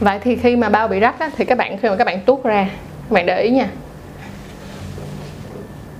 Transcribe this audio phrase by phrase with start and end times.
[0.00, 2.20] vậy thì khi mà bao bị rách á, thì các bạn khi mà các bạn
[2.20, 2.68] tuốt ra
[3.08, 3.68] các bạn để ý nha.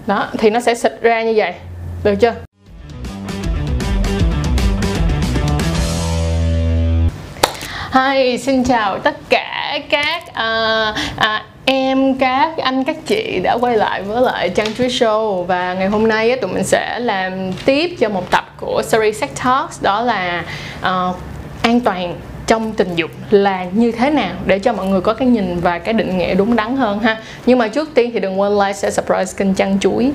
[0.07, 1.55] Đó thì nó sẽ xịt ra như vậy.
[2.05, 2.35] Được chưa?
[7.93, 13.77] Hi, xin chào tất cả các uh, uh, em, các anh, các chị đã quay
[13.77, 15.43] lại với lại Trang Chuối Show.
[15.43, 19.21] Và ngày hôm nay á, tụi mình sẽ làm tiếp cho một tập của series
[19.21, 19.83] Sex Talks.
[19.83, 20.45] Đó là
[20.81, 21.17] uh,
[21.63, 22.17] an toàn
[22.47, 24.35] trong tình dục là như thế nào?
[24.47, 27.19] Để cho mọi người có cái nhìn và cái định nghĩa đúng đắn hơn ha.
[27.47, 30.11] Nhưng mà trước tiên thì đừng quên like, share, subscribe kênh chăn Chuối.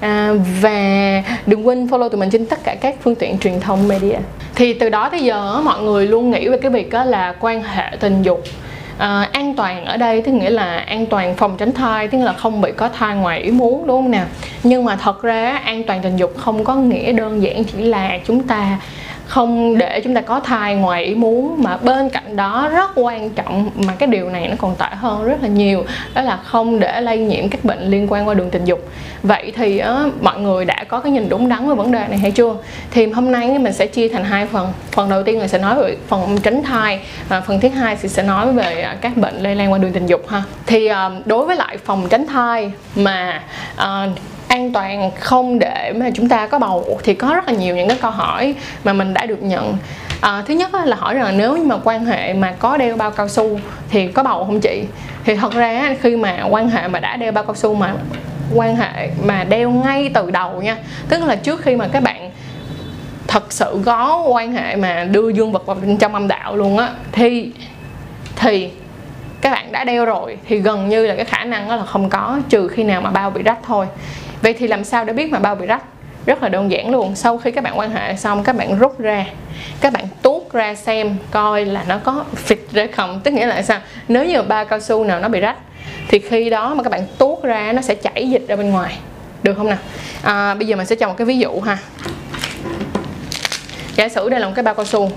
[0.00, 3.88] À, và đừng quên follow tụi mình trên tất cả các phương tiện truyền thông
[3.88, 4.16] media.
[4.54, 7.62] Thì từ đó tới giờ mọi người luôn nghĩ về cái việc đó là quan
[7.62, 8.42] hệ tình dục
[8.98, 12.32] à, an toàn ở đây tức nghĩa là an toàn phòng tránh thai tức là
[12.32, 14.26] không bị có thai ngoài ý muốn đúng không nào?
[14.62, 18.18] Nhưng mà thật ra an toàn tình dục không có nghĩa đơn giản chỉ là
[18.26, 18.78] chúng ta
[19.34, 23.30] không để chúng ta có thai ngoài ý muốn mà bên cạnh đó rất quan
[23.30, 25.84] trọng mà cái điều này nó còn tệ hơn rất là nhiều
[26.14, 28.88] đó là không để lây nhiễm các bệnh liên quan qua đường tình dục.
[29.22, 32.18] Vậy thì á, mọi người đã có cái nhìn đúng đắn về vấn đề này
[32.18, 32.56] hay chưa?
[32.90, 34.72] Thì hôm nay mình sẽ chia thành hai phần.
[34.90, 38.08] Phần đầu tiên là sẽ nói về phần tránh thai và phần thứ hai thì
[38.08, 40.42] sẽ nói về à, các bệnh lây lan qua đường tình dục ha.
[40.66, 43.42] Thì à, đối với lại phòng tránh thai mà
[43.76, 43.84] uh,
[44.54, 47.88] an toàn không để mà chúng ta có bầu thì có rất là nhiều những
[47.88, 49.76] cái câu hỏi mà mình đã được nhận.
[50.20, 53.10] À, thứ nhất là hỏi rằng nếu như mà quan hệ mà có đeo bao
[53.10, 53.58] cao su
[53.90, 54.84] thì có bầu không chị?
[55.24, 57.94] Thì thật ra khi mà quan hệ mà đã đeo bao cao su mà
[58.54, 60.76] quan hệ mà đeo ngay từ đầu nha
[61.08, 62.30] tức là trước khi mà các bạn
[63.26, 66.78] thật sự có quan hệ mà đưa dương vật vào bên trong âm đạo luôn
[66.78, 67.52] á thì
[68.36, 68.70] thì
[69.40, 72.10] các bạn đã đeo rồi thì gần như là cái khả năng đó là không
[72.10, 73.86] có trừ khi nào mà bao bị rách thôi
[74.44, 75.82] vậy thì làm sao để biết mà bao bị rách?
[76.26, 77.16] Rất là đơn giản luôn.
[77.16, 79.26] Sau khi các bạn quan hệ xong các bạn rút ra.
[79.80, 83.20] Các bạn tuốt ra xem coi là nó có phịch ra không.
[83.24, 83.80] Tức nghĩa là sao?
[84.08, 85.56] Nếu như ba cao su nào nó bị rách
[86.08, 88.98] thì khi đó mà các bạn tuốt ra nó sẽ chảy dịch ra bên ngoài.
[89.42, 89.78] Được không nào?
[90.22, 91.78] À, bây giờ mình sẽ cho một cái ví dụ ha.
[93.96, 95.10] Giả sử đây là một cái bao cao su.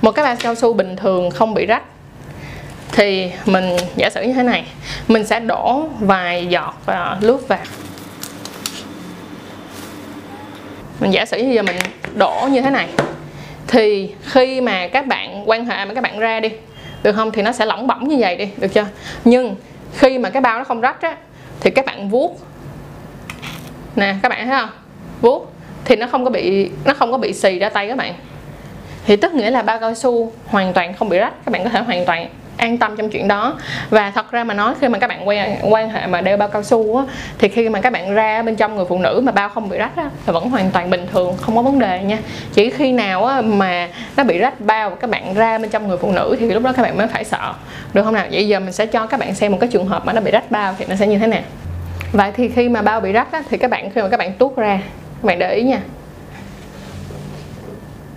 [0.00, 1.82] Một cái bao cao su bình thường không bị rách
[2.92, 4.64] thì mình, giả sử như thế này,
[5.08, 7.58] mình sẽ đổ vài giọt và nước vào.
[11.00, 11.76] Mình giả sử như giờ mình
[12.14, 12.88] đổ như thế này,
[13.68, 16.50] thì khi mà các bạn quan hệ mà các bạn ra đi,
[17.02, 17.30] được không?
[17.30, 18.86] Thì nó sẽ lỏng bỏng như vậy đi, được chưa?
[19.24, 19.54] Nhưng
[19.96, 21.16] khi mà cái bao nó không rách á,
[21.60, 22.40] thì các bạn vuốt.
[23.96, 24.70] Nè, các bạn thấy không?
[25.20, 25.52] Vuốt,
[25.84, 28.14] thì nó không có bị, nó không có bị xì ra tay các bạn.
[29.06, 31.70] Thì tức nghĩa là bao cao su hoàn toàn không bị rách, các bạn có
[31.70, 32.28] thể hoàn toàn
[32.62, 33.58] an tâm trong chuyện đó.
[33.90, 36.48] Và thật ra mà nói khi mà các bạn quan quan hệ mà đeo bao
[36.48, 37.04] cao su á
[37.38, 39.78] thì khi mà các bạn ra bên trong người phụ nữ mà bao không bị
[39.78, 42.18] rách á là vẫn hoàn toàn bình thường không có vấn đề nha.
[42.52, 45.88] Chỉ khi nào á mà nó bị rách bao và các bạn ra bên trong
[45.88, 47.52] người phụ nữ thì lúc đó các bạn mới phải sợ.
[47.92, 48.26] Được không nào?
[48.32, 50.30] Vậy giờ mình sẽ cho các bạn xem một cái trường hợp mà nó bị
[50.30, 51.42] rách bao thì nó sẽ như thế nào.
[52.12, 54.32] Vậy thì khi mà bao bị rách á, thì các bạn khi mà các bạn
[54.32, 54.80] tuốt ra
[55.22, 55.80] các bạn để ý nha.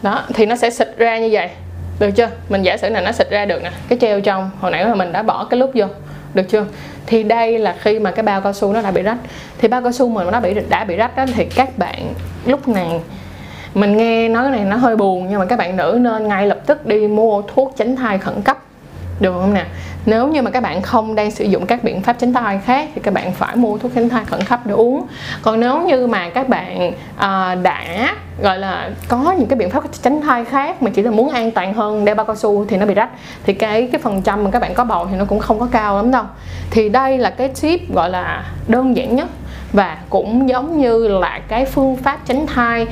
[0.01, 1.49] Đó thì nó sẽ xịt ra như vậy
[1.99, 2.29] được chưa?
[2.49, 4.95] Mình giả sử là nó xịt ra được nè, cái treo trong, hồi nãy là
[4.95, 5.85] mình đã bỏ cái lúc vô.
[6.33, 6.65] Được chưa?
[7.05, 9.17] Thì đây là khi mà cái bao cao su nó đã bị rách.
[9.57, 12.13] Thì bao cao su mà nó bị, đã bị rách đó, thì các bạn
[12.45, 13.01] lúc này,
[13.73, 16.47] mình nghe nói cái này nó hơi buồn, nhưng mà các bạn nữ nên ngay
[16.47, 18.57] lập tức đi mua thuốc tránh thai khẩn cấp.
[19.19, 19.65] Được không nè?
[20.05, 22.89] Nếu như mà các bạn không đang sử dụng các biện pháp tránh thai khác
[22.95, 25.07] thì các bạn phải mua thuốc tránh thai khẩn cấp để uống.
[25.41, 29.83] Còn nếu như mà các bạn uh, đã gọi là có những cái biện pháp
[30.01, 32.77] tránh thai khác mà chỉ là muốn an toàn hơn đeo bao cao su thì
[32.77, 33.09] nó bị rách
[33.43, 35.67] thì cái cái phần trăm mà các bạn có bầu thì nó cũng không có
[35.71, 36.23] cao lắm đâu.
[36.71, 39.27] Thì đây là cái tip gọi là đơn giản nhất
[39.73, 42.85] và cũng giống như là cái phương pháp tránh thai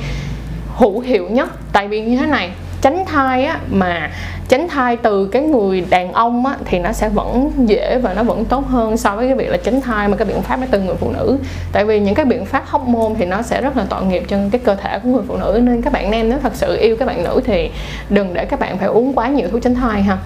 [0.76, 1.48] hữu hiệu nhất.
[1.72, 2.50] Tại vì như thế này
[2.84, 4.10] tránh thai á mà
[4.48, 8.22] tránh thai từ cái người đàn ông á thì nó sẽ vẫn dễ và nó
[8.22, 10.66] vẫn tốt hơn so với cái việc là tránh thai mà cái biện pháp nó
[10.70, 11.38] từ người phụ nữ.
[11.72, 14.22] Tại vì những cái biện pháp hóc môn thì nó sẽ rất là tội nghiệp
[14.28, 15.60] cho cái cơ thể của người phụ nữ.
[15.62, 17.70] Nên các bạn nam nếu thật sự yêu các bạn nữ thì
[18.10, 20.18] đừng để các bạn phải uống quá nhiều thuốc tránh thai ha.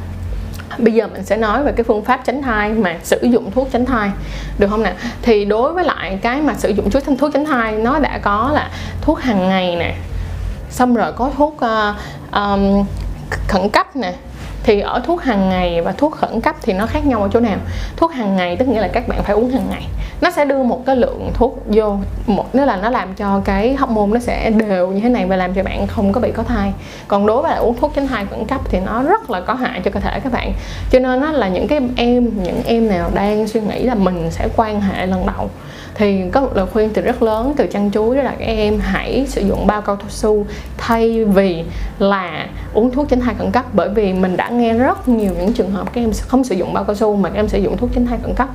[0.78, 3.68] Bây giờ mình sẽ nói về cái phương pháp tránh thai mà sử dụng thuốc
[3.72, 4.10] tránh thai.
[4.58, 4.92] Được không nè?
[5.22, 8.50] Thì đối với lại cái mà sử dụng thuốc thuốc tránh thai nó đã có
[8.54, 9.94] là thuốc hàng ngày nè.
[10.70, 11.96] Xong rồi có thuốc uh,
[12.38, 12.86] um,
[13.48, 14.14] khẩn cấp nè
[14.68, 17.40] thì ở thuốc hàng ngày và thuốc khẩn cấp thì nó khác nhau ở chỗ
[17.40, 17.58] nào?
[17.96, 19.86] Thuốc hàng ngày tức nghĩa là các bạn phải uống hàng ngày.
[20.20, 23.74] Nó sẽ đưa một cái lượng thuốc vô, một nếu là nó làm cho cái
[23.74, 26.32] hóc môn nó sẽ đều như thế này và làm cho bạn không có bị
[26.32, 26.72] có thai.
[27.08, 29.54] Còn đối với lại uống thuốc tránh thai khẩn cấp thì nó rất là có
[29.54, 30.52] hại cho cơ thể các bạn.
[30.90, 34.30] Cho nên nó là những cái em, những em nào đang suy nghĩ là mình
[34.30, 35.50] sẽ quan hệ lần đầu
[35.98, 38.80] thì có một lời khuyên từ rất lớn từ chăn chuối đó là các em
[38.80, 41.64] hãy sử dụng bao cao su thay vì
[41.98, 45.52] là uống thuốc tránh thai khẩn cấp bởi vì mình đã nghe rất nhiều những
[45.52, 47.76] trường hợp các em không sử dụng bao cao su mà các em sử dụng
[47.76, 48.48] thuốc tránh thai khẩn cấp.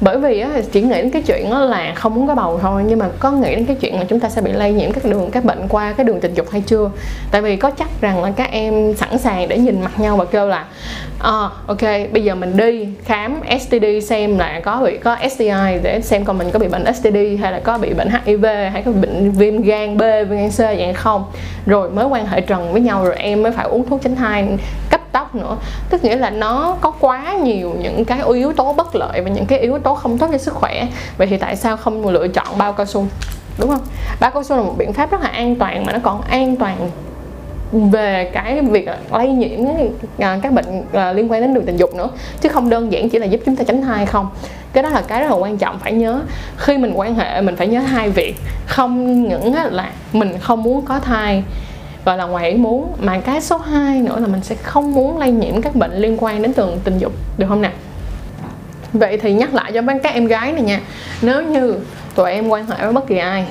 [0.00, 2.98] Bởi vì á, chỉ nghĩ đến cái chuyện là không muốn có bầu thôi nhưng
[2.98, 5.30] mà có nghĩ đến cái chuyện là chúng ta sẽ bị lây nhiễm các đường
[5.30, 6.90] các bệnh qua cái đường tình dục hay chưa?
[7.30, 10.24] Tại vì có chắc rằng là các em sẵn sàng để nhìn mặt nhau và
[10.24, 10.64] kêu là
[11.18, 11.82] à, ok
[12.12, 16.36] bây giờ mình đi khám STD xem là có bị có STI để xem coi
[16.36, 19.30] mình có bị bệnh STD hay là có bị bệnh HIV hay có bị bệnh
[19.30, 21.24] viêm gan B viêm gan C vậy không.
[21.66, 24.48] Rồi mới quan hệ trần với nhau rồi em mới phải uống thuốc tránh thai
[24.90, 24.99] cấp
[25.32, 25.56] tóc nữa.
[25.90, 29.46] Tức nghĩa là nó có quá nhiều những cái yếu tố bất lợi và những
[29.46, 30.86] cái yếu tố không tốt cho sức khỏe.
[31.18, 33.06] Vậy thì tại sao không lựa chọn bao cao su?
[33.58, 33.80] Đúng không?
[34.20, 36.56] Bao cao su là một biện pháp rất là an toàn mà nó còn an
[36.56, 36.90] toàn
[37.72, 39.60] về cái việc lây nhiễm
[40.18, 42.08] à, các bệnh à, liên quan đến đường tình dục nữa.
[42.40, 44.28] Chứ không đơn giản chỉ là giúp chúng ta tránh thai không.
[44.72, 46.20] Cái đó là cái rất là quan trọng, phải nhớ.
[46.56, 48.36] Khi mình quan hệ, mình phải nhớ hai việc.
[48.66, 51.42] Không những là mình không muốn có thai
[52.04, 55.18] gọi là ngoài ý muốn, mà cái số 2 nữa là mình sẽ không muốn
[55.18, 57.72] lây nhiễm các bệnh liên quan đến tường tình dục, được không nào
[58.92, 60.80] vậy thì nhắc lại cho các em gái này nha.
[61.22, 61.74] Nếu như
[62.14, 63.46] tụi em quan hệ với bất kỳ ai,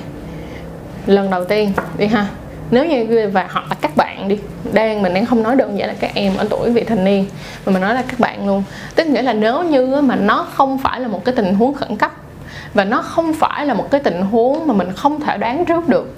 [1.06, 2.26] lần đầu tiên đi ha.
[2.70, 4.38] Nếu như và hoặc là các bạn đi,
[4.72, 7.26] đang mình đang không nói đơn giản là các em ở tuổi vị thành niên,
[7.66, 8.62] mà mình nói là các bạn luôn.
[8.94, 11.96] Tức nghĩa là nếu như mà nó không phải là một cái tình huống khẩn
[11.96, 12.12] cấp,
[12.74, 15.88] và nó không phải là một cái tình huống mà mình không thể đoán trước
[15.88, 16.14] được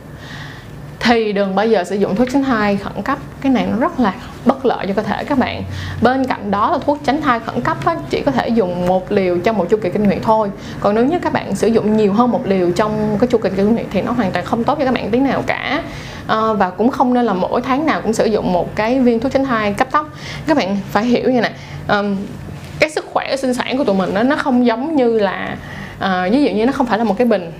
[1.03, 3.19] thì đừng bao giờ sử dụng thuốc tránh thai khẩn cấp.
[3.41, 4.15] Cái này nó rất là
[4.45, 5.63] bất lợi cho cơ thể các bạn.
[6.03, 9.13] Bên cạnh đó là thuốc tránh thai khẩn cấp á, chỉ có thể dùng một
[9.13, 10.51] liều trong một chu kỳ kinh nguyệt thôi.
[10.81, 13.51] Còn nếu như các bạn sử dụng nhiều hơn một liều trong cái chu kỳ
[13.57, 15.83] kinh nguyệt thì nó hoàn toàn không tốt cho các bạn tí nào cả.
[16.27, 19.21] À, và cũng không nên là mỗi tháng nào cũng sử dụng một cái viên
[19.21, 20.09] thuốc tránh thai cấp tốc.
[20.47, 21.53] Các bạn phải hiểu như này
[21.89, 22.17] um,
[22.79, 25.57] cái sức khỏe sinh sản của tụi mình đó, nó không giống như là
[25.99, 27.53] uh, ví dụ như nó không phải là một cái bình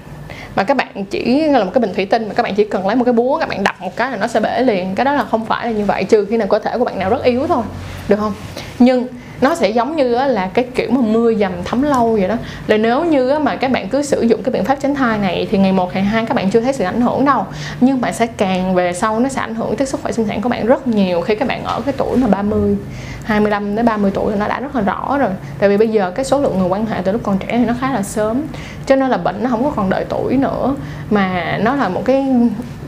[0.57, 2.87] mà các bạn chỉ là một cái bình thủy tinh mà các bạn chỉ cần
[2.87, 4.95] lấy một cái búa các bạn đập một cái là nó sẽ bể liền.
[4.95, 6.99] Cái đó là không phải là như vậy, trừ khi nào cơ thể của bạn
[6.99, 7.63] nào rất yếu thôi.
[8.09, 8.33] Được không?
[8.79, 9.07] Nhưng
[9.43, 12.37] nó sẽ giống như là cái kiểu mà mưa dầm thấm lâu vậy đó.
[12.67, 15.49] Là nếu như mà các bạn cứ sử dụng cái biện pháp tránh thai này
[15.51, 17.45] thì ngày một, ngày hai các bạn chưa thấy sự ảnh hưởng đâu.
[17.81, 20.41] Nhưng mà sẽ càng về sau nó sẽ ảnh hưởng tới sức khỏe sinh sản
[20.41, 22.77] của bạn rất nhiều khi các bạn ở cái tuổi mà 30
[23.25, 25.31] 25 đến 30 tuổi thì nó đã rất là rõ rồi.
[25.59, 27.65] Tại vì bây giờ cái số lượng người quan hệ từ lúc còn trẻ thì
[27.65, 28.43] nó khá là sớm,
[28.87, 30.75] cho nên là bệnh nó không có còn đợi tuổi nữa.
[31.11, 32.27] Mà nó là một cái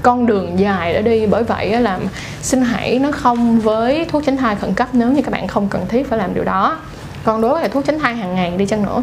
[0.05, 1.27] con đường dài để đi.
[1.27, 1.99] Bởi vậy là
[2.43, 5.69] xin hãy nó không với thuốc tránh thai khẩn cấp nếu như các bạn không
[5.69, 6.79] cần thiết phải làm điều đó.
[7.25, 9.03] Còn đối với thuốc tránh thai hàng ngày đi chăng nữa?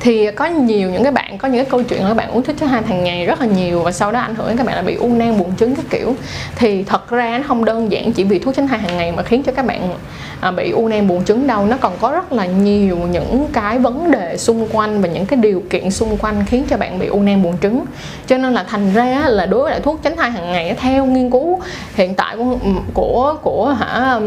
[0.00, 2.42] Thì có nhiều những cái bạn, có những cái câu chuyện là các bạn uống
[2.42, 4.66] thuốc tránh thai hàng ngày rất là nhiều và sau đó ảnh hưởng đến các
[4.66, 6.14] bạn là bị u nang buồng trứng các kiểu.
[6.56, 9.22] Thì thật ra nó không đơn giản chỉ vì thuốc tránh thai hàng ngày mà
[9.22, 9.94] khiến cho các bạn
[10.40, 11.66] à, bị u nang buồng trứng đâu.
[11.66, 15.36] Nó còn có rất là nhiều những cái vấn đề xung quanh và những cái
[15.36, 17.84] điều kiện xung quanh khiến cho bạn bị u nang buồng trứng.
[18.26, 21.06] Cho nên là thành ra là đối với lại thuốc tránh thai hàng ngày theo
[21.06, 21.60] nghiên cứu
[21.94, 22.56] hiện tại của
[22.94, 24.20] của của hả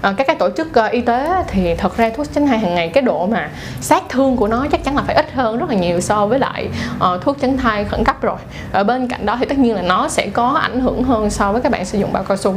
[0.00, 2.74] à, các cái tổ chức ờ, y tế thì thật ra thuốc tránh thai hàng
[2.74, 5.68] ngày, cái độ mà sát thương của nó chắc chắn là phải ít hơn rất
[5.68, 8.36] là nhiều so với lại uh, thuốc tránh thai khẩn cấp rồi.
[8.72, 11.52] Ở bên cạnh đó thì tất nhiên là nó sẽ có ảnh hưởng hơn so
[11.52, 12.54] với các bạn sử dụng bao cao su.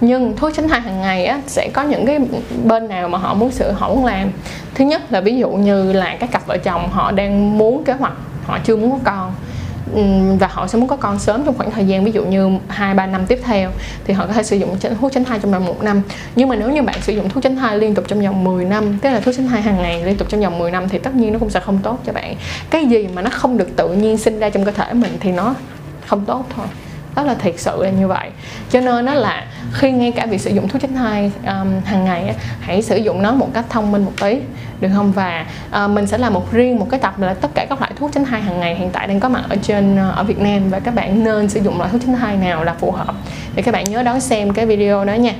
[0.00, 2.18] Nhưng thuốc tránh thai hàng ngày á, sẽ có những cái
[2.64, 4.30] bên nào mà họ muốn sửa họ muốn làm.
[4.74, 7.92] Thứ nhất là ví dụ như là các cặp vợ chồng họ đang muốn kế
[7.92, 8.12] hoạch
[8.46, 9.32] họ chưa muốn có con.
[9.92, 10.00] Ừ,
[10.40, 12.94] và họ sẽ muốn có con sớm trong khoảng thời gian ví dụ như hai,
[12.94, 13.70] ba năm tiếp theo,
[14.04, 16.02] thì họ có thể sử dụng thuốc tránh thai trong vòng một năm.
[16.36, 18.64] Nhưng mà nếu như bạn sử dụng thuốc tránh thai liên tục trong vòng 10
[18.64, 20.98] năm, tức là thuốc tránh thai hàng ngày liên tục trong vòng 10 năm, thì
[20.98, 22.34] tất nhiên nó cũng sẽ không tốt cho bạn.
[22.70, 25.32] Cái gì mà nó không được tự nhiên sinh ra trong cơ thể mình thì
[25.32, 25.54] nó
[26.06, 26.66] không tốt thôi
[27.16, 28.30] đó là thiệt sự là như vậy.
[28.70, 32.04] Cho nên nó là khi ngay cả việc sử dụng thuốc tránh thai um, hàng
[32.04, 34.38] ngày hãy sử dụng nó một cách thông minh một tí
[34.80, 35.12] được không?
[35.12, 35.46] Và
[35.84, 38.12] uh, mình sẽ làm một riêng một cái tập là tất cả các loại thuốc
[38.12, 40.70] tránh thai hàng ngày hiện tại đang có mặt ở trên uh, ở Việt Nam
[40.70, 43.14] và các bạn nên sử dụng loại thuốc tránh thai nào là phù hợp.
[43.54, 45.32] Để các bạn nhớ đón xem cái video đó nha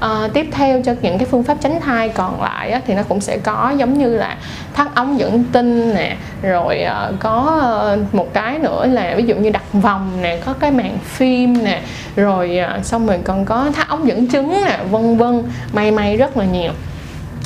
[0.00, 3.02] à, tiếp theo cho những cái phương pháp tránh thai còn lại á, thì nó
[3.02, 4.36] cũng sẽ có giống như là
[4.74, 9.34] thắt ống dẫn tinh nè rồi à, có ờ, một cái nữa là ví dụ
[9.34, 11.80] như đặt vòng nè có cái màng phim nè
[12.16, 15.42] rồi à, xong rồi còn có thắt ống dẫn trứng nè vân vân
[15.72, 16.72] may may rất là nhiều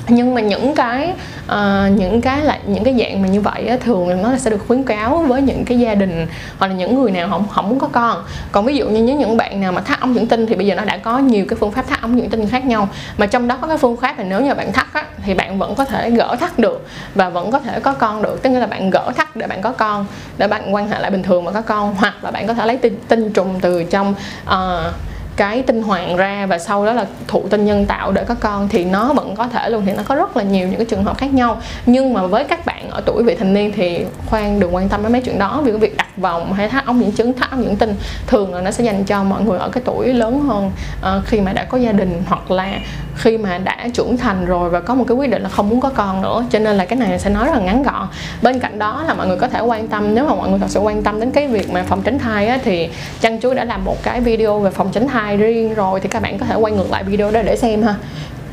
[0.09, 1.13] nhưng mà những cái
[1.47, 4.51] uh, những cái lại những cái dạng mà như vậy á, thường là nó sẽ
[4.51, 6.27] được khuyến cáo với những cái gia đình
[6.59, 8.25] hoặc là những người nào không không muốn có con.
[8.53, 10.67] Còn ví dụ như những những bạn nào mà thắt ống dẫn tinh thì bây
[10.67, 12.89] giờ nó đã có nhiều cái phương pháp thắt ống dẫn tinh khác nhau.
[13.19, 15.59] Mà trong đó có cái phương pháp là nếu như bạn thắt á, thì bạn
[15.59, 18.43] vẫn có thể gỡ thắt được và vẫn có thể có con được.
[18.43, 20.07] Tức là bạn gỡ thắt để bạn có con
[20.39, 21.95] để bạn quan hệ lại bình thường và có con.
[21.95, 24.15] Hoặc là bạn có thể lấy tinh, tinh trùng từ trong
[24.47, 24.55] uh,
[25.37, 28.69] cái tinh hoàng ra và sau đó là thụ tinh nhân tạo để có con
[28.69, 29.83] thì nó vẫn có thể luôn.
[29.87, 31.61] Thì nó có rất là nhiều những cái trường hợp khác nhau.
[31.87, 35.03] Nhưng mà với các bạn ở tuổi vị thành niên thì khoan đừng quan tâm
[35.03, 35.61] đến mấy chuyện đó.
[35.65, 37.95] Vì cái việc vòng hay thắt ống dẫn chứng thắt ống dẫn tinh
[38.27, 40.71] thường là nó sẽ dành cho mọi người ở cái tuổi lớn hơn.
[41.17, 42.79] Uh, khi mà đã có gia đình hoặc là
[43.15, 45.81] khi mà đã trưởng thành rồi và có một cái quyết định là không muốn
[45.81, 46.45] có con nữa.
[46.51, 48.09] Cho nên là cái này sẽ nói rất là ngắn gọn.
[48.43, 50.71] Bên cạnh đó là mọi người có thể quan tâm nếu mà mọi người thật
[50.71, 52.89] sự quan tâm đến cái việc mà phòng tránh thai á, thì
[53.21, 56.23] chăn chuối đã làm một cái video về phòng tránh thai riêng rồi thì các
[56.23, 57.95] bạn có thể quay ngược lại video đó để xem ha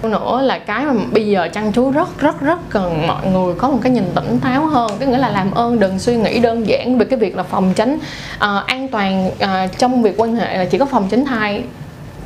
[0.08, 3.70] nữa là cái mà bây giờ chăn chú rất rất rất cần mọi người có
[3.70, 4.92] một cái nhìn tỉnh táo hơn.
[5.00, 7.74] Cái nghĩa là làm ơn đừng suy nghĩ đơn giản về cái việc là phòng
[7.76, 7.94] tránh
[8.36, 11.64] uh, an toàn uh, trong việc quan hệ là chỉ có phòng tránh thai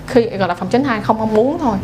[0.07, 1.77] khi gọi là phòng tránh thai không mong muốn thôi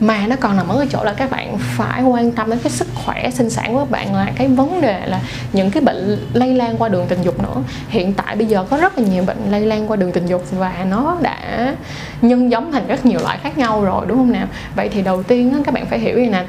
[0.00, 2.72] mà nó còn nằm ở cái chỗ là các bạn phải quan tâm đến cái
[2.72, 5.20] sức khỏe sinh sản của các bạn là cái vấn đề là
[5.52, 7.62] những cái bệnh lây lan qua đường tình dục nữa.
[7.88, 10.44] Hiện tại bây giờ có rất là nhiều bệnh lây lan qua đường tình dục
[10.50, 11.74] và nó đã
[12.22, 14.46] nhân giống thành rất nhiều loại khác nhau rồi đúng không nào?
[14.76, 16.44] Vậy thì đầu tiên các bạn phải hiểu như nè?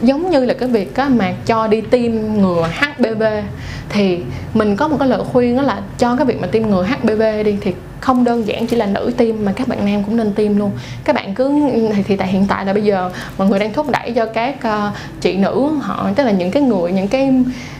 [0.00, 3.22] Giống như là cái việc á, mà cho đi tiêm ngừa HPV
[3.88, 4.20] thì
[4.54, 7.22] mình có một cái lời khuyên đó là cho cái việc mà tiêm ngừa HPV
[7.44, 7.74] đi thì
[8.04, 10.70] không đơn giản chỉ là nữ tiêm mà các bạn nam cũng nên tiêm luôn.
[11.04, 13.90] Các bạn cứ thì, thì tại hiện tại là bây giờ mọi người đang thúc
[13.90, 17.32] đẩy cho các uh, chị nữ họ tức là những cái người những cái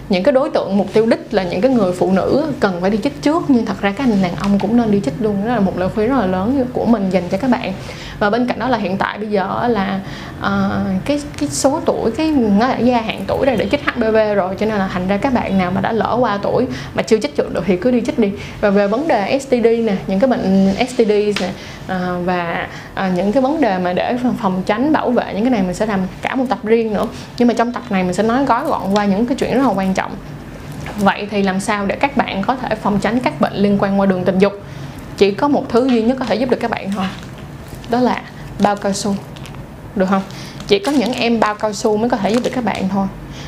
[0.09, 2.91] những cái đối tượng mục tiêu đích là những cái người phụ nữ cần phải
[2.91, 3.45] đi chích trước.
[3.49, 5.37] Nhưng thật ra các anh đàn ông cũng nên đi chích luôn.
[5.47, 7.73] Đó là một lời khuyên rất là lớn của mình dành cho các bạn.
[8.19, 10.01] Và bên cạnh đó là hiện tại bây giờ là
[10.39, 14.17] uh, cái cái số tuổi cái nó đã gia hạn tuổi ra để chích HPV
[14.37, 14.55] rồi.
[14.59, 17.19] Cho nên là thành ra các bạn nào mà đã lỡ qua tuổi mà chưa
[17.19, 18.31] chích được thì cứ đi chích đi.
[18.61, 21.53] Và về vấn đề STD nè những cái bệnh STD này,
[21.87, 25.51] à, và à, những cái vấn đề mà để phòng tránh bảo vệ những cái
[25.51, 27.07] này mình sẽ làm cả một tập riêng nữa.
[27.39, 29.63] Nhưng mà trong tập này mình sẽ nói gói gọn qua những cái chuyện rất
[29.63, 30.13] là quan trọng.
[30.99, 34.01] Vậy thì làm sao để các bạn có thể phòng tránh các bệnh liên quan
[34.01, 34.53] qua đường tình dục?
[35.17, 37.07] Chỉ có một thứ duy nhất có thể giúp được các bạn thôi.
[37.91, 38.23] Đó là
[38.59, 39.17] bao cao su.
[39.97, 40.23] Được không?
[40.67, 43.07] Chỉ có những em bao cao su mới có thể giúp được các bạn thôi.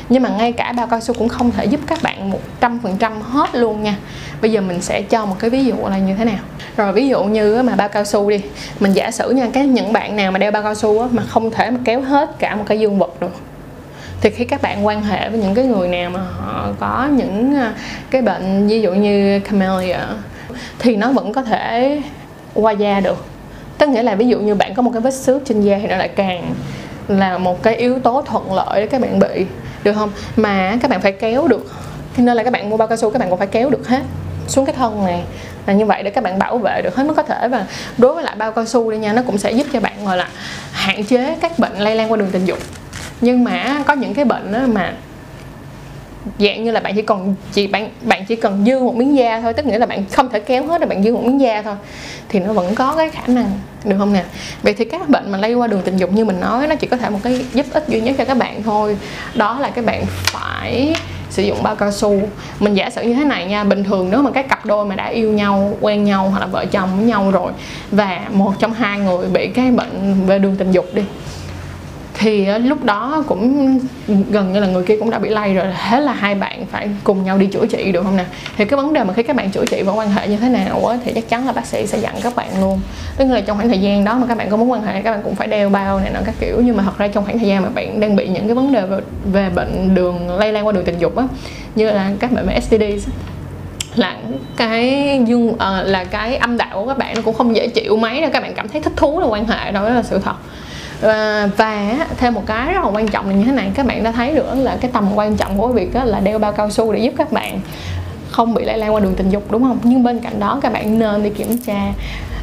[0.09, 2.79] Nhưng mà ngay cả bao cao su cũng không thể giúp các bạn một trăm
[2.83, 3.95] phần trăm hết luôn nha.
[4.41, 6.39] Bây giờ mình sẽ cho một cái ví dụ là như thế nào.
[6.77, 8.41] Rồi ví dụ như mà bao cao su đi.
[8.79, 11.51] Mình giả sử nha, cái những bạn nào mà đeo bao cao su mà không
[11.51, 13.35] thể mà kéo hết cả một cái dương vật được,
[14.21, 17.55] thì khi các bạn quan hệ với những cái người nào mà họ có những
[17.55, 17.73] à,
[18.09, 19.99] cái bệnh ví dụ như camellia
[20.79, 22.01] thì nó vẫn có thể
[22.53, 23.25] qua da được.
[23.77, 25.87] Tức nghĩa là ví dụ như bạn có một cái vết xước trên da thì
[25.87, 26.53] nó lại càng
[27.07, 29.45] là một cái yếu tố thuận lợi để các bạn bị,
[29.83, 30.11] được không?
[30.35, 31.71] Mà các bạn phải kéo được
[32.17, 34.01] nên là các bạn mua bao cao su, các bạn cũng phải kéo được hết
[34.47, 35.23] xuống cái thân này.
[35.65, 37.47] Là như vậy để các bạn bảo vệ được hết mức có thể.
[37.47, 37.65] Và
[37.97, 40.17] đối với lại bao cao su đây nha, nó cũng sẽ giúp cho bạn, gọi
[40.17, 40.27] là,
[40.71, 42.59] hạn chế các bệnh lây lan qua đường tình dục.
[43.21, 44.93] Nhưng mà có những cái bệnh đó mà
[46.39, 49.41] dạng như là bạn chỉ còn chỉ, bạn bạn chỉ cần dư một miếng da
[49.41, 51.61] thôi, tức nghĩa là bạn không thể kéo hết rồi bạn dư một miếng da
[51.61, 51.75] thôi,
[52.29, 53.51] thì nó vẫn có cái khả năng,
[53.83, 54.23] được không nè?
[54.63, 56.87] Vậy thì các bệnh mà lây qua đường tình dục như mình nói, nó chỉ
[56.87, 58.97] có thể một cái giúp ích duy nhất cho các bạn thôi.
[59.35, 60.95] Đó là các bạn phải
[61.29, 62.21] sử dụng bao cao su.
[62.59, 64.95] Mình giả sử như thế này nha, bình thường nếu mà các cặp đôi mà
[64.95, 67.51] đã yêu nhau, quen nhau hoặc là vợ chồng với nhau rồi,
[67.91, 71.01] và một trong hai người bị cái bệnh về đường tình dục đi
[72.19, 73.79] thì ờ, lúc đó cũng
[74.29, 75.65] gần như là người kia cũng đã bị lây rồi.
[75.89, 78.25] Thế là hai bạn phải cùng nhau đi chữa trị được không nè?
[78.57, 80.49] Thì cái vấn đề mà khi các bạn chữa trị và quan hệ như thế
[80.49, 82.79] nào á thì chắc chắn là bác sĩ sẽ dặn các bạn luôn.
[83.17, 85.11] Tức là trong khoảng thời gian đó mà các bạn có muốn quan hệ các
[85.11, 86.61] bạn cũng phải đeo bao này nọ các kiểu.
[86.63, 88.73] Nhưng mà thật ra trong khoảng thời gian mà bạn đang bị những cái vấn
[88.73, 88.97] đề về,
[89.31, 91.23] về bệnh đường lây lan qua đường tình dục á
[91.75, 93.09] như là các bệnh về STD
[93.95, 94.17] là
[94.57, 97.67] cái dương uh, ờ, là cái âm đạo của các bạn nó cũng không dễ
[97.67, 98.29] chịu mấy đâu.
[98.33, 100.35] Các bạn cảm thấy thích thú là quan hệ đó là sự thật
[101.01, 104.03] và, và thêm một cái rất là quan trọng là như thế này các bạn
[104.03, 106.93] đã thấy nữa là cái tầm quan trọng của việc là đeo bao cao su
[106.93, 107.59] để giúp các bạn
[108.29, 109.79] không bị lây lan qua đường tình dục đúng không?
[109.83, 111.93] Nhưng bên cạnh đó các bạn nên đi kiểm tra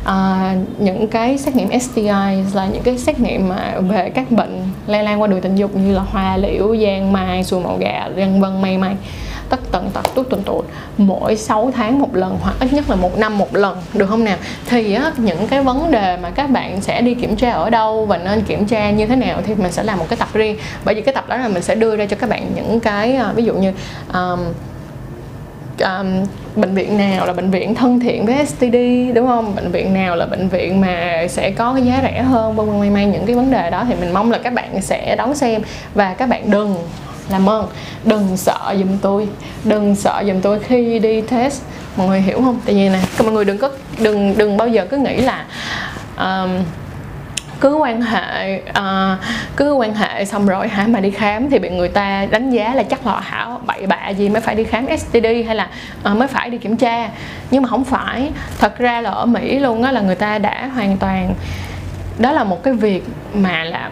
[0.03, 2.09] uh, những cái xét nghiệm STI
[2.55, 5.77] là những cái xét nghiệm mà về các bệnh lây lan qua đường tình dục
[5.77, 8.97] như là hoa liễu, giang mai, sùi màu gà, vân vân may may
[9.55, 10.65] tất tần tật tút tuần tụt.
[10.99, 14.25] Mỗi 6 tháng một lần hoặc ít nhất là một năm một lần được không
[14.25, 14.37] nào
[14.69, 18.07] thì á, những cái vấn đề mà các bạn sẽ đi kiểm tra ở đâu
[18.07, 20.57] và nên kiểm tra như thế nào thì mình sẽ làm một cái tập riêng.
[20.85, 23.17] Bởi vì cái tập đó là mình sẽ đưa ra cho các bạn những cái
[23.17, 23.73] à, ví dụ như
[24.13, 24.41] um,
[25.81, 28.77] um, bệnh viện nào là bệnh viện thân thiện với STD
[29.15, 29.55] đúng không?
[29.55, 32.81] Bệnh viện nào là bệnh viện mà sẽ có cái giá rẻ hơn vân vân
[32.81, 35.35] may may những cái vấn đề đó thì mình mong là các bạn sẽ đón
[35.35, 35.63] xem
[35.95, 36.77] và các bạn đừng
[37.31, 37.67] làm ơn
[38.05, 39.29] đừng sợ giùm tôi
[39.65, 41.63] đừng sợ giùm tôi khi đi test.
[41.97, 42.61] Mọi người hiểu không?
[42.65, 45.45] Tại vì nè mọi người đừng có đừng đừng bao giờ cứ nghĩ là
[46.19, 46.51] um,
[47.61, 49.19] cứ quan hệ uh,
[49.57, 52.75] cứ quan hệ xong rồi hả mà đi khám thì bị người ta đánh giá
[52.75, 55.69] là chắc là hảo bậy bạ gì mới phải đi khám STD hay là
[56.11, 57.09] uh, mới phải đi kiểm tra.
[57.51, 58.31] Nhưng mà không phải.
[58.59, 61.35] Thật ra là ở Mỹ luôn á là người ta đã hoàn toàn
[62.19, 63.05] đó là một cái việc
[63.35, 63.91] mà là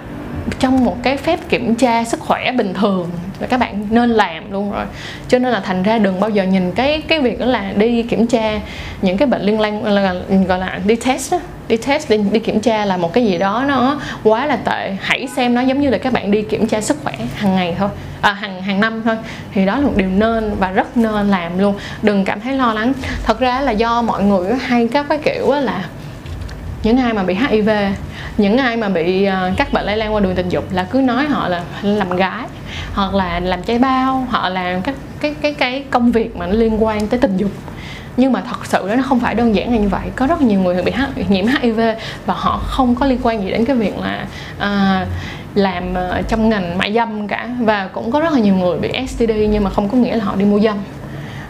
[0.62, 4.52] trong một cái phép kiểm tra sức khỏe bình thường là các bạn nên làm
[4.52, 4.84] luôn rồi.
[5.28, 8.02] Cho nên là thành ra đừng bao giờ nhìn cái cái việc đó là đi
[8.02, 8.60] kiểm tra
[9.02, 10.14] những cái bệnh liên quan là
[10.48, 11.38] gọi là đi test đó
[11.68, 14.96] đi test đi, đi kiểm tra là một cái gì đó nó quá là tệ.
[15.00, 17.74] Hãy xem nó giống như là các bạn đi kiểm tra sức khỏe hàng ngày
[17.78, 17.88] thôi.
[18.20, 19.16] À, hàng hàng năm thôi.
[19.52, 21.74] Thì đó là một điều nên và rất nên làm luôn.
[22.02, 22.92] Đừng cảm thấy lo lắng.
[23.24, 25.84] Thật ra là do mọi người hay các cái kiểu là
[26.82, 27.70] những ai mà bị HIV
[28.38, 31.00] những ai mà bị à, các bệnh lây lan qua đường tình dục là cứ
[31.00, 32.46] nói họ là làm gái
[32.94, 36.52] hoặc là làm trái bao họ làm các cái cái cái công việc mà nó
[36.52, 37.50] liên quan tới tình dục.
[38.16, 40.02] Nhưng mà thật sự đó nó không phải đơn giản là như vậy.
[40.16, 40.92] Có rất nhiều người bị
[41.28, 41.80] nhiễm HIV
[42.26, 45.06] và họ không có liên quan gì đến cái việc là uh, à,
[45.54, 47.48] làm uh, trong ngành mại dâm cả.
[47.60, 50.24] Và cũng có rất là nhiều người bị STD nhưng mà không có nghĩa là
[50.24, 50.76] họ đi mua dâm.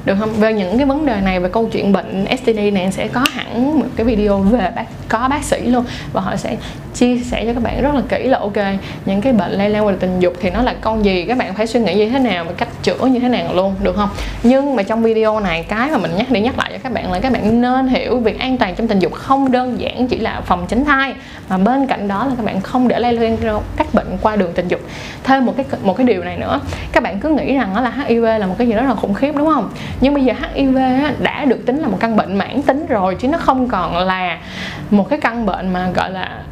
[0.05, 0.33] Được không?
[0.33, 3.81] Về những cái vấn đề này về câu chuyện bệnh STD này sẽ có hẳn
[3.81, 5.85] một cái video về bác, có bác sĩ luôn.
[6.13, 6.57] Và họ sẽ
[6.95, 8.57] chia sẻ cho các bạn rất là kỹ là, ok,
[9.07, 11.25] những cái bệnh lây lan qua tình dục thì nó là con gì?
[11.29, 13.75] Các bạn phải suy nghĩ như thế nào và cách chữa như thế nào luôn,
[13.83, 14.09] được không?
[14.43, 17.13] Nhưng mà trong video này, cái mà mình nhắc đi nhắc lại cho các bạn
[17.13, 20.19] là các bạn nên hiểu việc an toàn trong tình dục không đơn giản chỉ
[20.19, 21.15] là phòng tránh thai,
[21.49, 23.37] mà bên cạnh đó là các bạn không để lây lan
[23.77, 24.81] các bệnh qua đường tình dục.
[25.25, 26.61] Thêm một cái một cái điều này nữa,
[26.93, 29.15] các bạn cứ nghĩ rằng đó là HIV là một cái gì đó là khủng
[29.15, 29.71] khiếp, đúng không?
[30.01, 30.79] Nhưng bây giờ HIV
[31.19, 34.39] đã được tính là một căn bệnh mãn tính rồi, chứ nó không còn là
[34.91, 36.43] một cái căn bệnh mà gọi là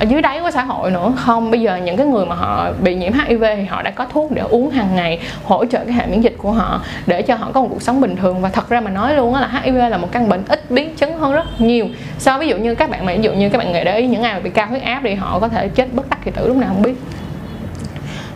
[0.00, 1.12] ở dưới đáy của xã hội nữa.
[1.16, 4.06] Không bây giờ những cái người mà họ bị nhiễm HIV thì họ đã có
[4.12, 7.34] thuốc để uống hàng ngày hỗ trợ cái hệ miễn dịch của họ để cho
[7.34, 8.40] họ có một cuộc sống bình thường.
[8.40, 11.18] Và thật ra mà nói luôn là HIV là một căn bệnh ít biến chứng
[11.18, 11.88] hơn rất nhiều.
[12.18, 14.22] So ví dụ như các bạn mà ví dụ như các bạn để ý những
[14.22, 16.48] ai mà bị cao huyết áp thì họ có thể chết bất đắc kỳ tử
[16.48, 16.94] lúc nào không biết.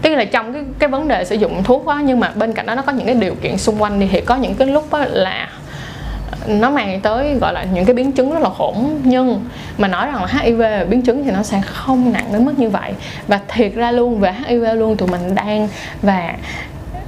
[0.03, 2.67] Tức là trong cái cái vấn đề sử dụng thuốc đó nhưng mà bên cạnh
[2.67, 4.01] đó nó có những cái điều kiện xung quanh.
[4.01, 5.49] Thì, thì có những cái lúc là
[6.47, 9.01] nó mang tới gọi là những cái biến chứng rất là khủng.
[9.05, 9.45] Nhưng
[9.79, 12.71] mà nói rằng là HIV biến chứng thì nó sẽ không nặng đến mức như
[12.71, 12.93] vậy.
[13.29, 15.69] Và thiệt ra luôn về HIV luôn tụi mình đang
[16.03, 16.35] và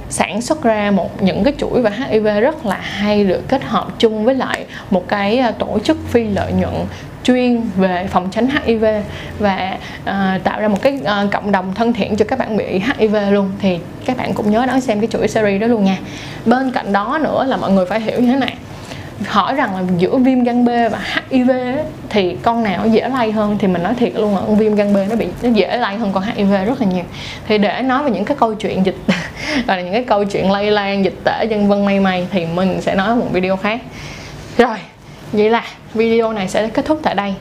[0.09, 3.87] sản xuất ra một những cái chuỗi và HIV rất là hay được kết hợp
[3.99, 6.73] chung với lại một cái à, tổ chức phi lợi nhuận
[7.23, 8.85] chuyên về phòng tránh HIV
[9.39, 12.81] và uh, tạo ra một cái uh, cộng đồng thân thiện cho các bạn bị
[12.97, 13.51] HIV luôn.
[13.59, 15.97] Thì các bạn cũng nhớ đón xem cái chuỗi series đó luôn nha.
[16.45, 18.55] Bên cạnh đó nữa là mọi người phải hiểu như thế này
[19.25, 20.99] hỏi rằng là giữa viêm gan B và
[21.29, 21.51] HIV
[22.09, 23.57] thì con nào dễ lây hơn?
[23.59, 25.95] Thì mình nói thiệt luôn là con viêm gan B nó bị, nó dễ lây
[25.95, 27.03] hơn con HIV rất là nhiều.
[27.47, 28.97] Thì để nói về những cái câu chuyện dịch
[29.65, 32.81] và những cái câu chuyện lây lan, dịch tễ, dân vân may may thì mình
[32.81, 33.81] sẽ nói một video khác.
[34.57, 34.77] Rồi,
[35.31, 37.33] vậy là video này sẽ kết thúc tại đây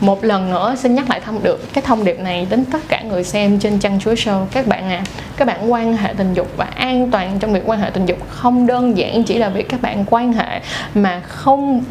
[0.00, 3.02] một lần nữa, xin nhắc lại thông được cái thông điệp này đến tất cả
[3.02, 4.44] người xem trên trang chúa show.
[4.52, 5.02] Các bạn à
[5.36, 8.18] các bạn quan hệ tình dục và an toàn trong việc quan hệ tình dục
[8.28, 10.60] không đơn giản chỉ là việc các bạn quan hệ
[10.94, 11.84] mà không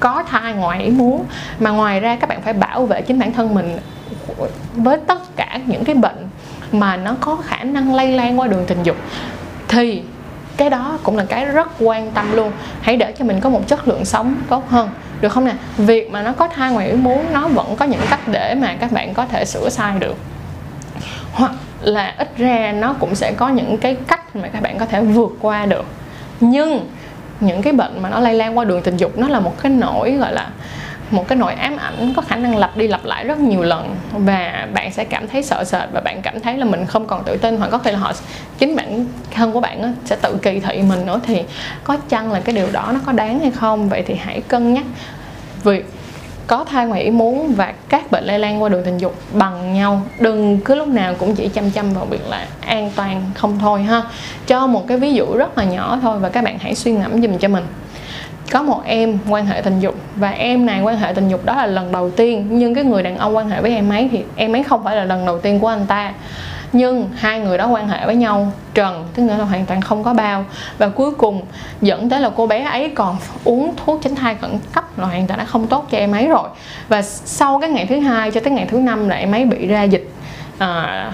[0.00, 1.24] có thai ngoài ý muốn,
[1.60, 3.78] mà ngoài ra các bạn phải bảo vệ chính bản thân mình
[4.74, 6.28] với tất cả những cái bệnh
[6.72, 8.96] mà nó có khả năng lây lan qua đường tình dục.
[9.68, 10.02] Thì
[10.56, 12.52] cái đó cũng là cái rất quan tâm luôn.
[12.80, 14.88] Hãy để cho mình có một chất lượng sống tốt hơn
[15.24, 15.54] được không nè?
[15.76, 18.74] Việc mà nó có thai ngoài ý muốn, nó vẫn có những cách để mà
[18.80, 20.16] các bạn có thể sửa sai được.
[21.32, 24.86] Hoặc là ít ra nó cũng sẽ có những cái cách mà các bạn có
[24.86, 25.84] thể vượt qua được.
[26.40, 26.88] Nhưng
[27.40, 29.72] những cái bệnh mà nó lây lan qua đường tình dục, nó là một cái
[29.72, 30.48] nỗi, gọi là
[31.10, 33.96] một cái nỗi ám ảnh, có khả năng lặp đi lặp lại rất nhiều lần.
[34.12, 37.24] Và bạn sẽ cảm thấy sợ sệt và bạn cảm thấy là mình không còn
[37.24, 38.12] tự tin, hoặc có khi là họ,
[38.58, 41.20] chính bản thân của bạn sẽ tự kỳ thị mình nữa.
[41.26, 41.42] Thì
[41.84, 43.88] có chăng là cái điều đó nó có đáng hay không?
[43.88, 44.84] Vậy thì hãy cân nhắc
[45.64, 45.92] việc
[46.46, 49.74] có thai ngoài ý muốn và các bệnh lây lan qua đường tình dục bằng
[49.74, 50.02] nhau.
[50.18, 53.82] Đừng cứ lúc nào cũng chỉ chăm chăm vào việc là an toàn không thôi
[53.82, 54.02] ha.
[54.46, 57.22] Cho một cái ví dụ rất là nhỏ thôi và các bạn hãy suy ngẫm
[57.22, 57.64] dùm cho mình
[58.54, 59.94] có một em quan hệ tình dục.
[60.16, 62.48] Và em này quan hệ tình dục đó là lần đầu tiên.
[62.50, 64.96] Nhưng cái người đàn ông quan hệ với em ấy thì em ấy không phải
[64.96, 66.12] là lần đầu tiên của anh ta.
[66.72, 70.04] Nhưng hai người đó quan hệ với nhau trần tức nghĩa là hoàn toàn không
[70.04, 70.44] có bao.
[70.78, 71.42] Và cuối cùng
[71.80, 75.26] dẫn tới là cô bé ấy còn uống thuốc tránh thai khẩn cấp là hoàn
[75.26, 76.48] toàn đã không tốt cho em ấy rồi.
[76.88, 79.66] Và sau cái ngày thứ hai cho tới ngày thứ năm là em ấy bị
[79.66, 80.12] ra dịch.
[80.58, 81.12] À,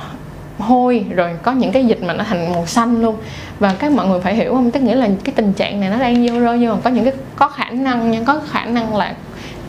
[0.60, 3.16] hôi, rồi có những cái dịch mà nó thành màu xanh luôn.
[3.58, 4.70] Và các mọi người phải hiểu không?
[4.70, 7.04] Tức nghĩa là cái tình trạng này nó đang vô rơi nhưng mà có những
[7.04, 9.14] cái, có khả năng nha, có khả năng là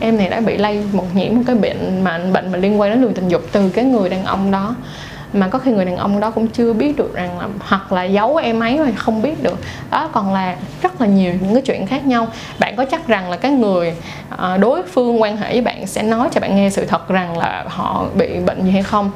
[0.00, 2.90] em này đã bị lây một nhiễm một cái bệnh mà bệnh mà liên quan
[2.90, 4.74] đến đường tình dục từ cái người đàn ông đó.
[5.32, 8.04] Mà có khi người đàn ông đó cũng chưa biết được rằng là, hoặc là
[8.04, 9.58] giấu em ấy mà không biết được.
[9.90, 12.26] Đó, còn là rất là nhiều những cái chuyện khác nhau.
[12.58, 13.94] Bạn có chắc rằng là cái người
[14.28, 17.38] ờ, đối phương quan hệ với bạn sẽ nói cho bạn nghe sự thật rằng
[17.38, 19.10] là họ bị bệnh gì hay không?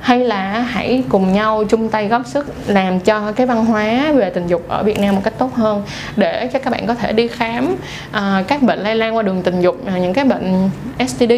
[0.00, 4.30] Hay là hãy cùng nhau chung tay góp sức làm cho cái văn hóa về
[4.30, 5.82] tình dục ở Việt Nam một cách tốt hơn
[6.16, 7.76] để cho các bạn có thể đi khám
[8.10, 10.70] uh, các bệnh lây lan qua đường tình dục uh, những cái bệnh
[11.08, 11.32] STD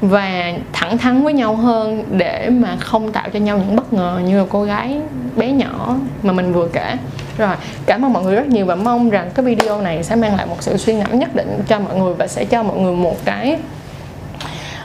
[0.00, 4.20] và thẳng thắn với nhau hơn để mà không tạo cho nhau những bất ngờ
[4.24, 5.00] như là cô gái
[5.36, 6.96] bé nhỏ mà mình vừa kể.
[7.38, 7.54] Rồi
[7.86, 10.46] cảm ơn mọi người rất nhiều và mong rằng cái video này sẽ mang lại
[10.46, 13.24] một sự suy ngẫm nhất định cho mọi người và sẽ cho mọi người một
[13.24, 13.58] cái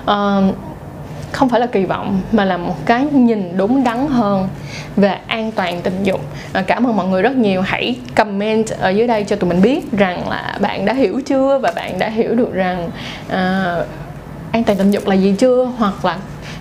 [0.04, 0.56] uh,
[1.36, 4.48] không phải là kỳ vọng mà là một cái nhìn đúng đắn hơn
[4.96, 6.22] về an toàn tình dục.
[6.54, 7.62] À, cảm ơn mọi người rất nhiều.
[7.62, 11.60] Hãy comment ở dưới đây cho tụi mình biết rằng là bạn đã hiểu chưa
[11.60, 12.90] và bạn đã hiểu được rằng
[13.30, 13.76] à,
[14.52, 16.18] an toàn tình dục là gì chưa hoặc là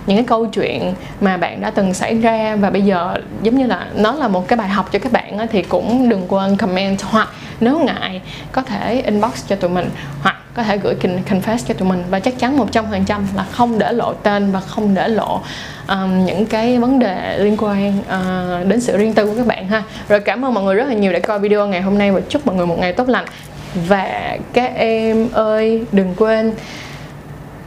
[0.07, 2.55] những cái câu chuyện mà bạn đã từng xảy ra.
[2.55, 5.47] Và bây giờ giống như là nó là một cái bài học cho các bạn
[5.51, 7.01] thì cũng đừng quên comment.
[7.01, 9.89] Hoặc nếu ngại có thể inbox cho tụi mình.
[10.21, 10.95] Hoặc có thể gửi
[11.29, 12.03] confess cho tụi mình.
[12.09, 15.41] Và chắc chắn 100% là không để lộ tên và không để lộ
[15.87, 19.67] um, những cái vấn đề liên quan uh, đến sự riêng tư của các bạn
[19.67, 19.83] ha.
[20.09, 22.21] Rồi cảm ơn mọi người rất là nhiều đã coi video ngày hôm nay và
[22.29, 23.25] chúc mọi người một ngày tốt lành.
[23.87, 26.53] Và các em ơi đừng quên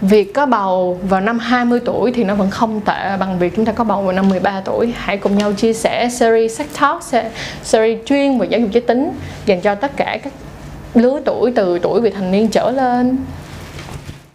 [0.01, 3.65] việc có bầu vào năm 20 tuổi thì nó vẫn không tệ bằng việc chúng
[3.65, 4.93] ta có bầu vào năm 13 tuổi.
[4.97, 7.03] Hãy cùng nhau chia sẻ series sex talk
[7.63, 9.11] series chuyên về giáo dục giới tính
[9.47, 10.33] dành cho tất cả các
[10.99, 13.19] lứa tuổi từ tuổi vị thành niên trở lên.